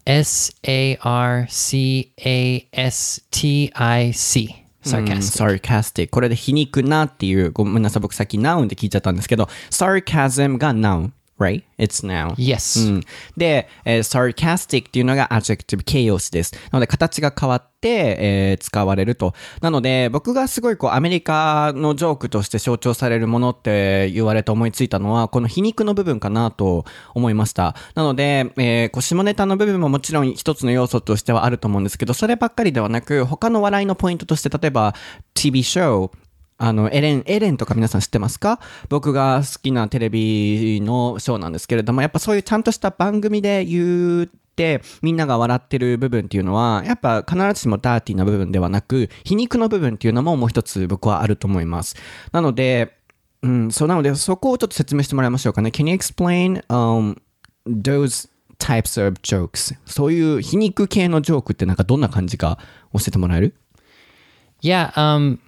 [0.05, 4.59] S A R C A S T I C.
[4.85, 5.61] Sarcastic.
[5.61, 11.62] sarcastic これで皮肉なっていうごめんなさい僕さっき noun って聞いちゃったんですけど sarcasm が noun Right?
[11.78, 12.88] It's noun Yes.
[12.88, 13.00] うん、
[13.36, 14.02] で、えー
[14.34, 16.52] sarcastic っていうのが adjective 形容詞です。
[16.70, 17.88] なので形が変わって、
[18.20, 19.34] えー使われると。
[19.60, 27.74] なので僕がすごいこうアメリカのジョークとして象徴されるものって言われて思いついたのはこの皮肉の部分かなと思いました。
[27.94, 34.94] なので、えーこう下ネタの部分ももちろん一つの要素としてはあると思うんですけど、そればっかりではなく他の笑いのポイントとして例えば
[35.34, 36.27] TV ショー
[36.58, 38.60] あの、エレン、エレンとか皆さん知ってますか？
[38.88, 51.94] 僕が好きなテレビのショーなんですけれども、やっぱそういうちゃんとした番組で言って、みんなが笑ってる部分っていうのは、やっぱ必ずしもダーティーな部分ではなく、皮肉の部分っていうのももう一つ僕はあると思います。
[52.32, 52.96] なので、
[53.42, 55.70] うん、そうなので、そこをちょっと説明してもらいましょうかね。
[55.70, 57.20] Can you explain、um,
[57.68, 59.76] those types of jokes?
[59.86, 62.58] そういう皮肉系のジョークってなんかどんな感じか
[62.92, 63.54] 教えてもらえる
[64.60, 65.38] ？Yeah, um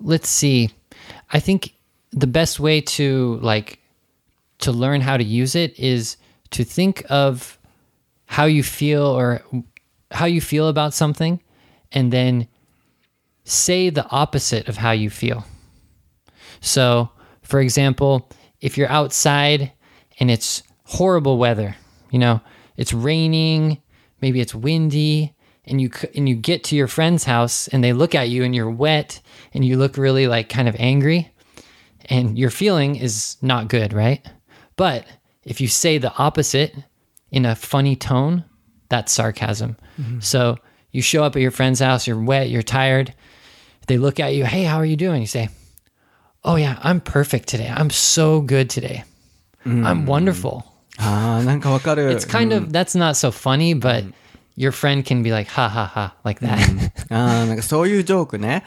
[0.00, 0.70] let's see.
[1.32, 1.74] I think
[2.10, 3.80] the best way to like
[4.58, 6.16] to learn how to use it is
[6.50, 7.58] to think of
[8.26, 9.42] how you feel or
[10.10, 11.40] how you feel about something
[11.92, 12.48] and then
[13.44, 15.44] say the opposite of how you feel.
[16.60, 17.10] So,
[17.42, 18.28] for example,
[18.60, 19.72] if you're outside
[20.18, 21.76] and it's horrible weather,
[22.10, 22.40] you know,
[22.76, 23.80] it's raining,
[24.20, 25.34] maybe it's windy,
[25.67, 28.43] and you c- and you get to your friend's house and they look at you
[28.43, 29.21] and you're wet
[29.53, 31.31] and you look really like kind of angry
[32.05, 34.25] and your feeling is not good, right?
[34.75, 35.05] But
[35.45, 36.75] if you say the opposite
[37.31, 38.43] in a funny tone,
[38.89, 39.77] that's sarcasm.
[40.19, 40.57] So
[40.91, 43.13] you show up at your friend's house, you're wet, you're tired.
[43.87, 45.21] They look at you, hey, how are you doing?
[45.21, 45.49] You say,
[46.43, 47.71] oh, yeah, I'm perfect today.
[47.73, 49.03] I'm so good today.
[49.65, 50.63] I'm wonderful.
[50.99, 52.11] ああ、なんかわかる。
[52.11, 54.03] It's kind of, that's not so funny, but
[54.58, 56.58] Your friend can be like, ha ha ha, like that.
[57.10, 58.64] ああ、なんかそういうジョークね。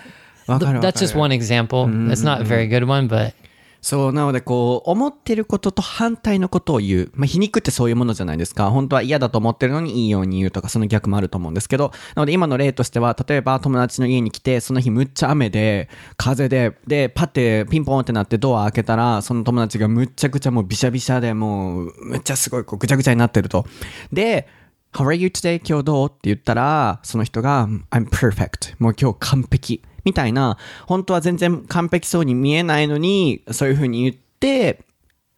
[0.47, 0.93] わかるわかる。
[0.93, 1.85] that's just one example.
[2.09, 3.33] It's not a very good one, but
[3.81, 7.11] そう、なのでこう、思ってることと反対のことを言う。
[7.15, 8.69] まあ、皮肉ってそういうものじゃないですか。
[8.69, 23.65] 本当は嫌だと思ってるのにいいように言うとか、その逆もあると思うんですけど、なので今の例としては、例えば友達の家に来て、その日むっちゃ雨で、風で、で、パッてピンポンってなってドア開けたら、その友達がむっちゃくちゃもうびしゃびしゃで、もう、むっちゃすごいこうぐちゃぐちゃになってると。
[24.13, 24.47] で、
[24.93, 25.61] How are you today?
[25.65, 28.75] 今日どうって言ったら、その人が I'm perfect.
[28.77, 29.81] もう今日完璧。
[30.03, 34.83] みたいな、本当は全然完璧そうに見えないのに、そういう風に言って、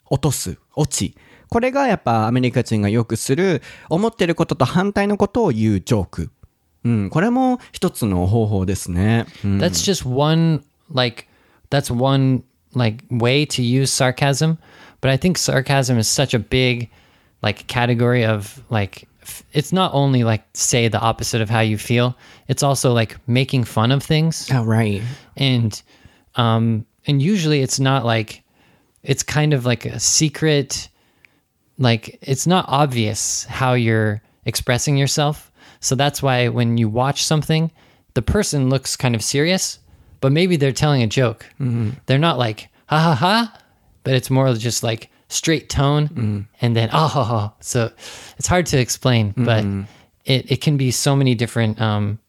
[0.09, 0.57] 落とす。
[0.75, 1.15] 落ち。
[1.49, 6.31] これがやっぱアメリカ人がよくする、思ってることと反対のことを言うジョーク。
[6.83, 9.27] うん、これも一つの方法ですね。
[9.45, 11.27] うん、that's just one, like,
[11.69, 12.43] that's one,
[12.75, 14.57] like, way to use sarcasm.
[14.99, 16.89] But I think sarcasm is such a big,
[17.43, 19.07] like, category of, like,
[19.53, 22.15] it's not only like say the opposite of how you feel,
[22.47, 24.49] it's also like making fun of things.
[24.51, 25.01] Ah, right.
[25.38, 25.81] and
[26.36, 28.43] um and usually it's not like
[29.03, 30.89] it's kind of like a secret
[31.77, 37.69] like it's not obvious how you're expressing yourself so that's why when you watch something
[38.13, 39.79] the person looks kind of serious
[40.21, 41.45] but maybe they're telling a joke
[42.05, 43.57] they're not like ha ha ha
[44.03, 46.06] but it's more just like straight tone
[46.62, 47.52] and then oh ho, ho.
[47.60, 47.89] so
[48.38, 49.63] it's hard to explain but
[50.26, 52.19] it, it can be so many different um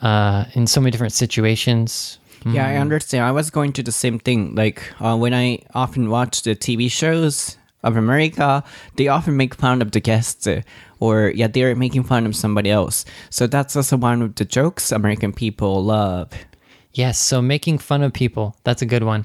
[0.00, 2.18] uh in so many different situations
[2.56, 3.22] Yeah, I understand.
[3.28, 4.54] I was going to the same thing.
[4.56, 8.64] Like uh, when I often watch the TV shows of America,
[8.96, 10.48] they often make fun of the guests,
[11.00, 13.04] or yeah, they're making fun of somebody else.
[13.28, 16.32] So that's also one of the jokes American people love.
[16.92, 18.54] Yes, so making fun of people.
[18.64, 19.24] That's a good one.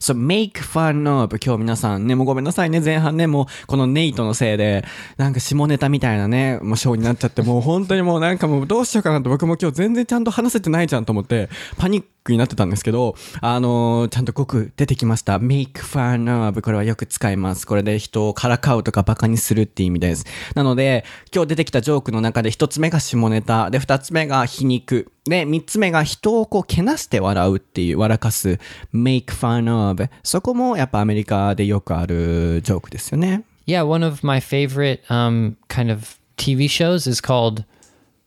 [0.00, 4.84] So make fun of 今日皆さんね、もうごめんなさいね、前半ね、もうこのネイトのせいで、
[5.18, 15.38] なんか下ネタみたいなね、もうショーになっちゃって、もう本当にもうなんかもうどうしようかなと僕も今日全然ちゃんと話せてないじゃんと思って、パニックになってたんですけど、あのーちゃんと語句出てきました。
[15.38, 17.66] make fun of これはよく使います。
[17.66, 20.24] これで人をからかうとかバカにするって意味です。
[20.54, 28.58] なので、今日出てきたジョークの中で一つ目が下ネタ、で二つ目が皮肉、で三つ目が人をこうけなして笑うっていう、笑かす、
[28.94, 30.08] make fun of。
[30.22, 33.44] そこもやっぱアメリカでよくあるジョークですよね。
[33.66, 37.64] Yeah, one of my favorite um, kind of TV shows is called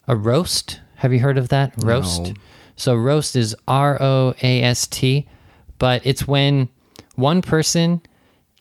[0.06, 0.80] a roast.
[0.98, 1.72] Have you heard of that?
[1.84, 2.28] Roast?
[2.28, 2.34] No.
[2.82, 5.28] So roast is R O A S T,
[5.78, 6.68] but it's when
[7.14, 8.02] one person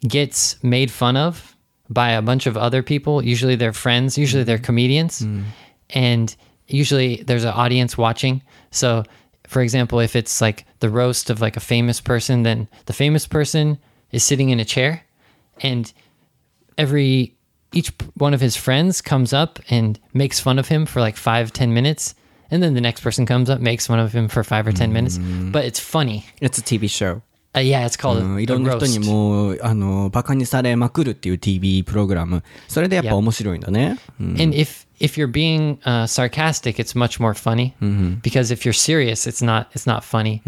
[0.07, 1.57] gets made fun of
[1.89, 4.65] by a bunch of other people, usually they're friends, usually they're mm-hmm.
[4.67, 5.45] comedians, mm.
[5.91, 6.37] and
[6.69, 8.43] usually there's an audience watching.
[8.71, 9.05] So,
[9.47, 13.27] for example, if it's like the roast of like a famous person, then the famous
[13.27, 13.79] person
[14.13, 15.03] is sitting in a chair
[15.63, 15.91] and
[16.77, 17.39] every
[17.73, 21.55] each one of his friends comes up and makes fun of him for like five
[21.55, 22.15] ten minutes
[22.52, 24.92] and then the next person comes up makes fun of him for five or ten
[24.94, 25.20] minutes
[25.52, 27.22] but it's funny It's a TV show.
[27.56, 32.44] uh, yeah it's called うん a, いろんな人に roast もう、あの、バカにされまくるっていう TV プログラム。
[32.68, 33.16] それでやっぱ Yeah.
[33.16, 33.98] 面白いんだね。
[34.20, 37.74] うん and if if you're being uh, sarcastic it's much more funny
[38.22, 40.42] because if you're serious it's not it's not funny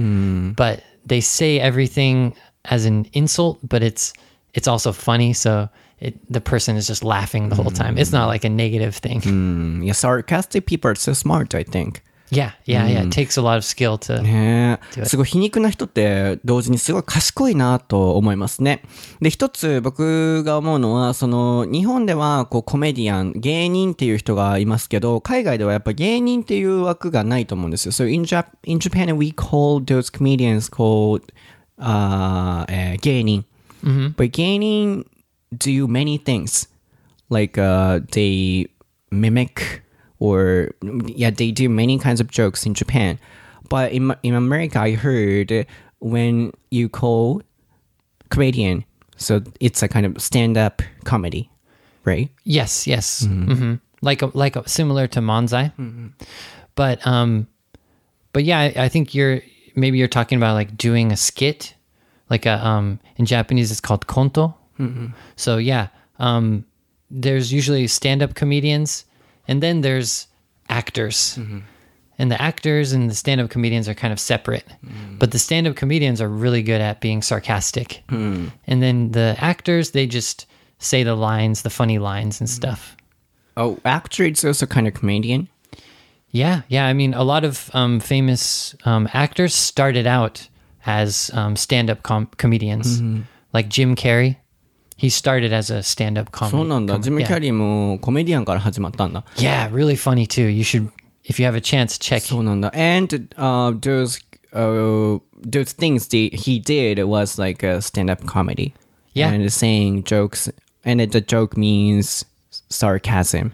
[0.56, 2.34] but they say everything
[2.66, 4.14] as an insult but it's
[4.54, 5.68] it's also funny so
[6.03, 9.21] it, the person is just laughing the whole time it's not like a negative thing
[9.27, 12.03] うんいや、sarcastic people are so smart, I think.
[12.33, 13.03] Yeah, yeah, yeah.
[13.05, 14.23] It takes a lot of skill to.
[14.23, 15.05] ねえ。
[15.05, 18.83] すごい皮肉な人って同時にすごい賢いなと思いますね。
[19.21, 27.93] で、一つ僕が思うのは、その日本ではこうコメディアン、芸人っていう人がいますけど、海外ではやっぱ芸人っていう枠がないと思うんですよ。
[27.93, 31.21] So in, Jap in Japan we call those comedians called、
[31.79, 33.45] uh, えー芸人。
[33.85, 35.07] But 芸人
[35.57, 36.69] do many things.
[37.29, 38.67] Like uh, they
[39.11, 39.83] mimic
[40.19, 40.71] or
[41.07, 43.19] yeah, they do many kinds of jokes in Japan.
[43.69, 45.67] But in in America, I heard
[45.99, 47.43] when you call
[48.29, 48.85] comedian,
[49.17, 51.51] so it's a kind of stand-up comedy,
[52.05, 52.31] right?
[52.45, 53.25] Yes, yes.
[53.25, 55.73] hmm Like a, like a, similar to Manzai.
[56.75, 57.47] But um,
[58.33, 59.41] but yeah, I, I think you're
[59.75, 61.75] maybe you're talking about like doing a skit,
[62.29, 64.55] like a um in Japanese it's called konto.
[65.37, 66.65] So yeah, um,
[67.11, 69.05] there's usually stand-up comedians,
[69.49, 70.27] and then there's
[70.69, 71.39] actors.
[72.19, 74.65] And the actors and the stand-up comedians are kind of separate,
[75.19, 78.03] but the stand-up comedians are really good at being sarcastic.
[78.67, 80.47] And then the actors, they just
[80.79, 82.97] say the lines, the funny lines and stuff.
[83.57, 85.49] Oh, actor is also kind of comedian.
[86.31, 86.87] Yeah, yeah.
[86.87, 90.49] I mean, a lot of um, famous um, actors started out
[90.87, 93.01] as um, stand-up com- comedians,
[93.53, 94.37] like Jim Carrey.
[94.98, 96.52] He started as a stand-up comedy.
[96.52, 96.96] そうなんだ。
[96.96, 97.28] com- ジム・ yeah.
[97.28, 99.24] キャリーもコメディアンから始まったんだ。
[99.36, 100.50] Yeah, really funny too.
[100.50, 100.90] You should,
[101.24, 102.22] if you have a chance, check.
[102.22, 102.72] そうなんだ。
[102.74, 104.20] And uh, those,
[104.54, 108.74] uh, those things that he did was like a stand-up comedy.
[109.14, 109.32] Yeah.
[109.32, 110.52] And saying jokes.
[110.84, 112.26] And the joke means
[112.70, 113.54] sarcasm.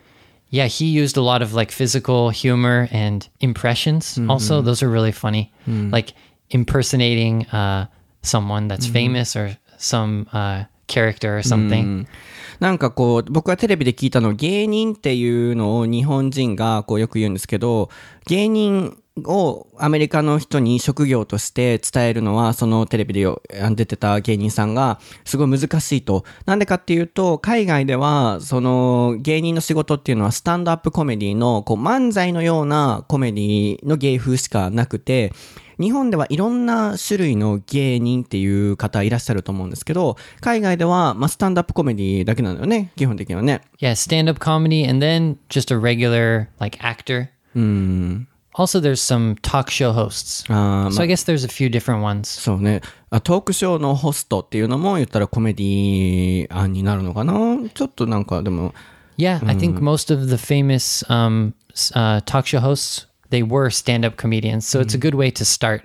[0.50, 4.20] Yeah, he used a lot of like physical humor and impressions.
[4.30, 5.52] Also, those are really funny.
[5.66, 6.14] Like
[6.52, 7.88] impersonating uh,
[8.22, 12.07] someone that's famous or some uh, character or something.
[12.61, 17.89] なんかこう、僕がテレビで聞いたの、芸人っていうのを日本人がこうよく言うんですけど、
[18.27, 23.27] 芸人をアメリカの人に職業として伝えるのは、そのテレビで
[23.77, 26.25] 出てた芸人さんがすごい難しいと。
[26.47, 35.33] なんでかっていうと、海外では、その芸人の仕事っていうのはスタンドアップコメディのこう漫才のようなコメディの芸風しかなくて、
[35.81, 43.63] 日本ではいろんな種類の芸人っていう方いらっしゃると思うんですけど、海外では、まあ、スタンドアップコメディだけなのよね、基本的にはね。
[43.81, 47.29] Yeah, stand-up comedy, and then just a regular like actor.
[48.59, 50.45] Also, there's some talk show hosts.
[50.53, 52.25] あー so I guess there's a few different ones.
[52.25, 52.81] そうね。
[53.11, 57.33] あトークショーのホストっていうのも言ったらコメディ案になるのかな
[57.73, 58.75] ちょっとなんかでも、
[59.17, 61.53] Yeah, I think most of the famous um,
[61.95, 65.03] uh, talk show hosts they were stand-up comedians, so it's a mm.
[65.03, 65.83] good way to start.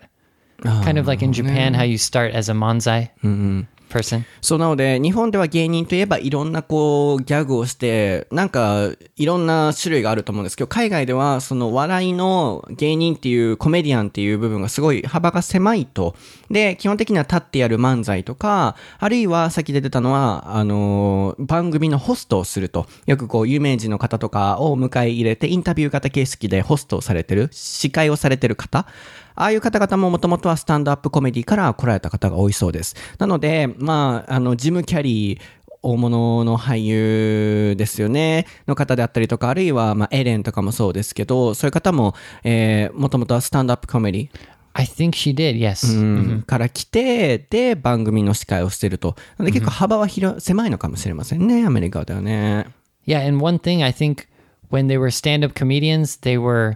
[0.61, 3.61] kind of like in oh, Japan, how you start as a manzai mm-hmm.
[3.93, 4.23] Person.
[4.41, 16.15] そうなので、日本では芸人といえばいろんなこうギャグをして、なんかいろんな種類があると思うんですけど、海外ではその笑いの芸人っていうコメディアンっていう部分がすごい幅が狭いと。
[16.49, 22.87] で、基本的には立ってやる漫才とか、あるいは先で出たのは、あの番組のホストをすると。
[23.05, 28.87] よくこう有名人の方とかを迎え入れてインタビュー型形式でホストをされてる、司会をされてる方。
[29.35, 32.95] ああいう方々ももともとはスタンドアップコメディから来られた方が多いそうです。
[33.17, 35.39] なので、まあ、あの、ジム・キャリー、
[35.85, 44.29] 大物の俳優ですよね、の方であったりとか、あるいは、まあ、エレンとかもそうですけど、そういう方も、えー、もともとはスタンドアップコメディ、
[44.75, 45.59] I think she did.
[45.59, 45.85] Yes.
[45.87, 49.15] うんから来て、で、番組の司会をしてると。
[49.37, 52.67] なので結構幅は広、狭いのかもしれませんね、アメリカではね。
[53.05, 54.27] Yeah, and one thing I think
[54.71, 56.75] when they were stand-up comedians, they were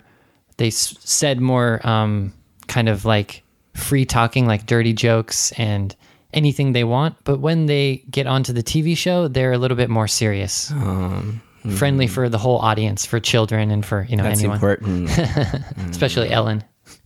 [0.57, 2.33] they said more um,
[2.67, 5.95] kind of like free talking, like dirty jokes and
[6.34, 7.15] anything they want.
[7.23, 10.71] But when they get onto the TV show, they're a little bit more serious,
[11.75, 15.10] friendly for the whole audience, for children and for you know That's anyone, important.
[15.89, 16.63] especially Ellen.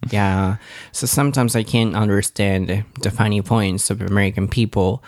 [0.09, 0.57] Yeah.
[0.91, 5.03] So sometimes I can't understand the funny points of American people.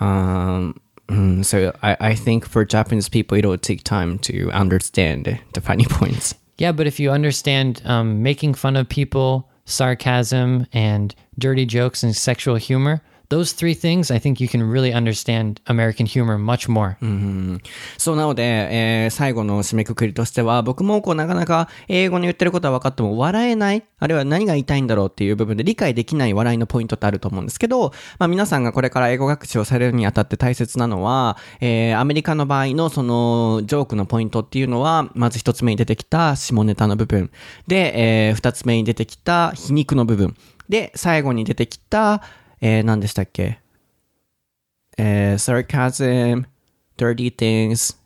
[0.00, 5.40] Um, mm, so I, I think for Japanese people, it will take time to understand
[5.52, 6.34] the funny points.
[6.58, 12.14] Yeah, but if you understand um, making fun of people, sarcasm, and dirty jokes and
[12.14, 13.02] sexual humor,
[13.34, 16.96] those three things, I think you can really understand American humor much more.
[17.98, 37.30] そうなので、えー最後の締めくくりとしては、僕もこうなかなか英語に言ってることは分かっても笑えない、あるいは何が言いたいんだろうっていう部分で理解できない笑いのポイントってあると思うんですけど、まあ皆さんがこれから英語学習をされるにあたって大切なのは、えーアメリカの場合のそのジョークのポイントっていうのは、まず一つ目に出てきた下ネタの部分。
[37.66, 40.36] で、えー二つ目に出てきた皮肉の部分。
[40.68, 42.22] で、最後に出てきた、
[42.66, 43.60] えー何でしたっけ？
[44.96, 46.44] えー sarcasm,
[46.96, 47.96] dirty things,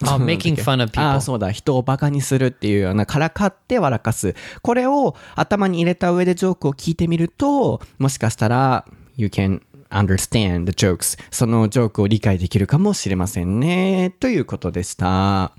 [0.04, 1.02] Oh, making fun of あ people.
[1.16, 1.50] あ、そうだ。
[1.50, 4.34] 人をバカにするっていうような、からかって笑かす。
[4.62, 11.18] これを頭に入れた上でジョークを聞いてみると、もしかしたら、you can understand the jokes.
[11.30, 14.14] そのジョークを理解できるかもしれませんね。
[14.20, 15.52] ということでした。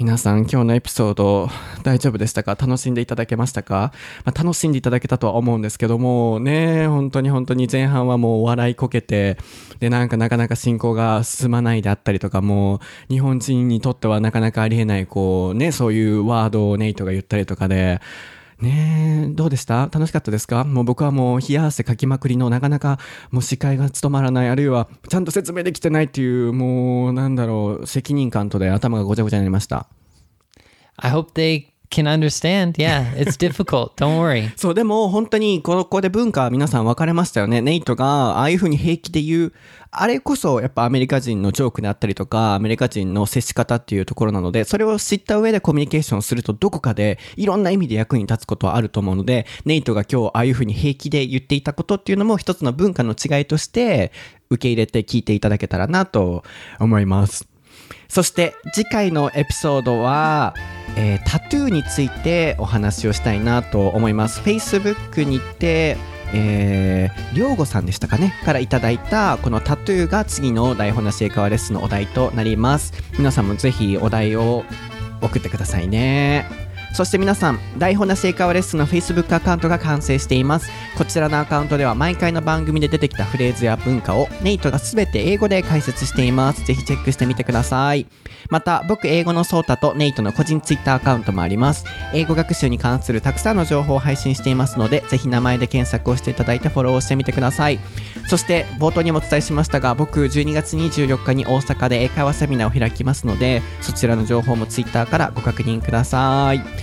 [0.00, 1.50] 皆さん今日のエピソード
[1.82, 2.54] 大丈夫でしたか？
[2.54, 3.92] 楽しんでいただけましたか、
[4.24, 9.36] まあ、楽しんでいただけたとは思うんですけどもね本当に本当に前半はもう笑いこけて
[9.78, 12.80] でなんかなかなか進行が進まないであったりとかもう
[13.10, 18.00] 日本人にとってはなかなかありえないこうねそういうワードをネイトが言ったりとかで
[18.60, 19.88] ねえ、どうでした？
[19.90, 20.64] 楽しかったですか？
[20.64, 22.98] もう僕はもう冷や汗かきまくりのなかなか
[23.30, 29.88] もう視界が務まらない、あるいはちゃんと説明できてないっていう、もうなんだろう、責任感とで頭がごちゃごちゃになりました。
[30.96, 32.78] I hope they can understand.
[32.78, 33.96] Yeah, it's difficult.
[33.96, 34.50] Don't worry.
[34.56, 37.60] そう、でも本当にここで文化は皆さん分かれましたよね。
[37.60, 39.52] ネイトがああいう風に平気で言う、
[39.90, 54.12] あれこそやっぱアメリカ人のジョークであったりとか、アメリカ人の接し方っていうところなので、それを知った上でコミュニケーションするとどこかでいろんな意味で役に立つことはあると思うので、ネイトが今日ああいう風に平気で言っていたことっていうのも一つの文化の違いとして
[54.48, 56.44] 受け入れて聞いていただけたらなと
[56.78, 57.49] 思います。
[58.08, 60.54] そして次回のエピソードは、
[60.96, 64.40] えータトゥーについてお話をしたいなと思います。
[64.40, 65.96] Facebook にて、
[66.32, 68.34] えー、りょうごさんでしたかね？
[68.44, 72.92] からいただいたこのタトゥーが次の台本なし英会話レッスンのお題となります。
[73.18, 74.64] 皆さんもぜひお題を
[75.20, 76.69] 送ってくださいね。
[76.92, 80.70] そして皆さん、台本なし英会話レッスンの Facebook アカウントが完成しています。
[80.98, 86.64] こちらのアカウントでは毎回の番組で出てきたフレーズや文化をネイトがすべて英語で解説しています。
[86.64, 88.06] ぜひチェックしてみてください。
[88.48, 91.84] また、僕英語のソータとネイトの個人 Twitter アカウントもあります。
[92.12, 97.78] 英語学習に関するたくさんの情報を配信していますので、ぜひ名前で検索をしていただいてフォローをしてみてください。
[98.26, 106.79] そして、冒頭にもお伝えしましたが、僕12月24日に大阪で英会話セミナーを開きますので、そちらの情報も Twitter からご確認ください。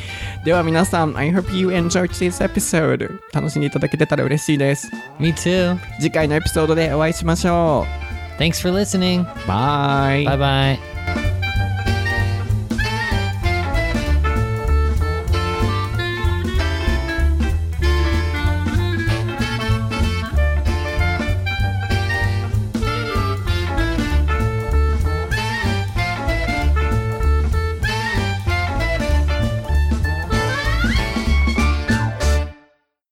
[0.48, 3.20] では皆さん、I hope you enjoyed this episode.
[3.34, 4.90] 楽しんでいただけてたら嬉しいです。
[5.20, 5.78] Me too.
[6.00, 7.86] 次回のエピソードでお会いしましょ
[8.40, 9.24] Thanks for listening.
[9.24, 9.26] う。
[9.46, 10.24] バイ。
[10.24, 10.97] Bye bye.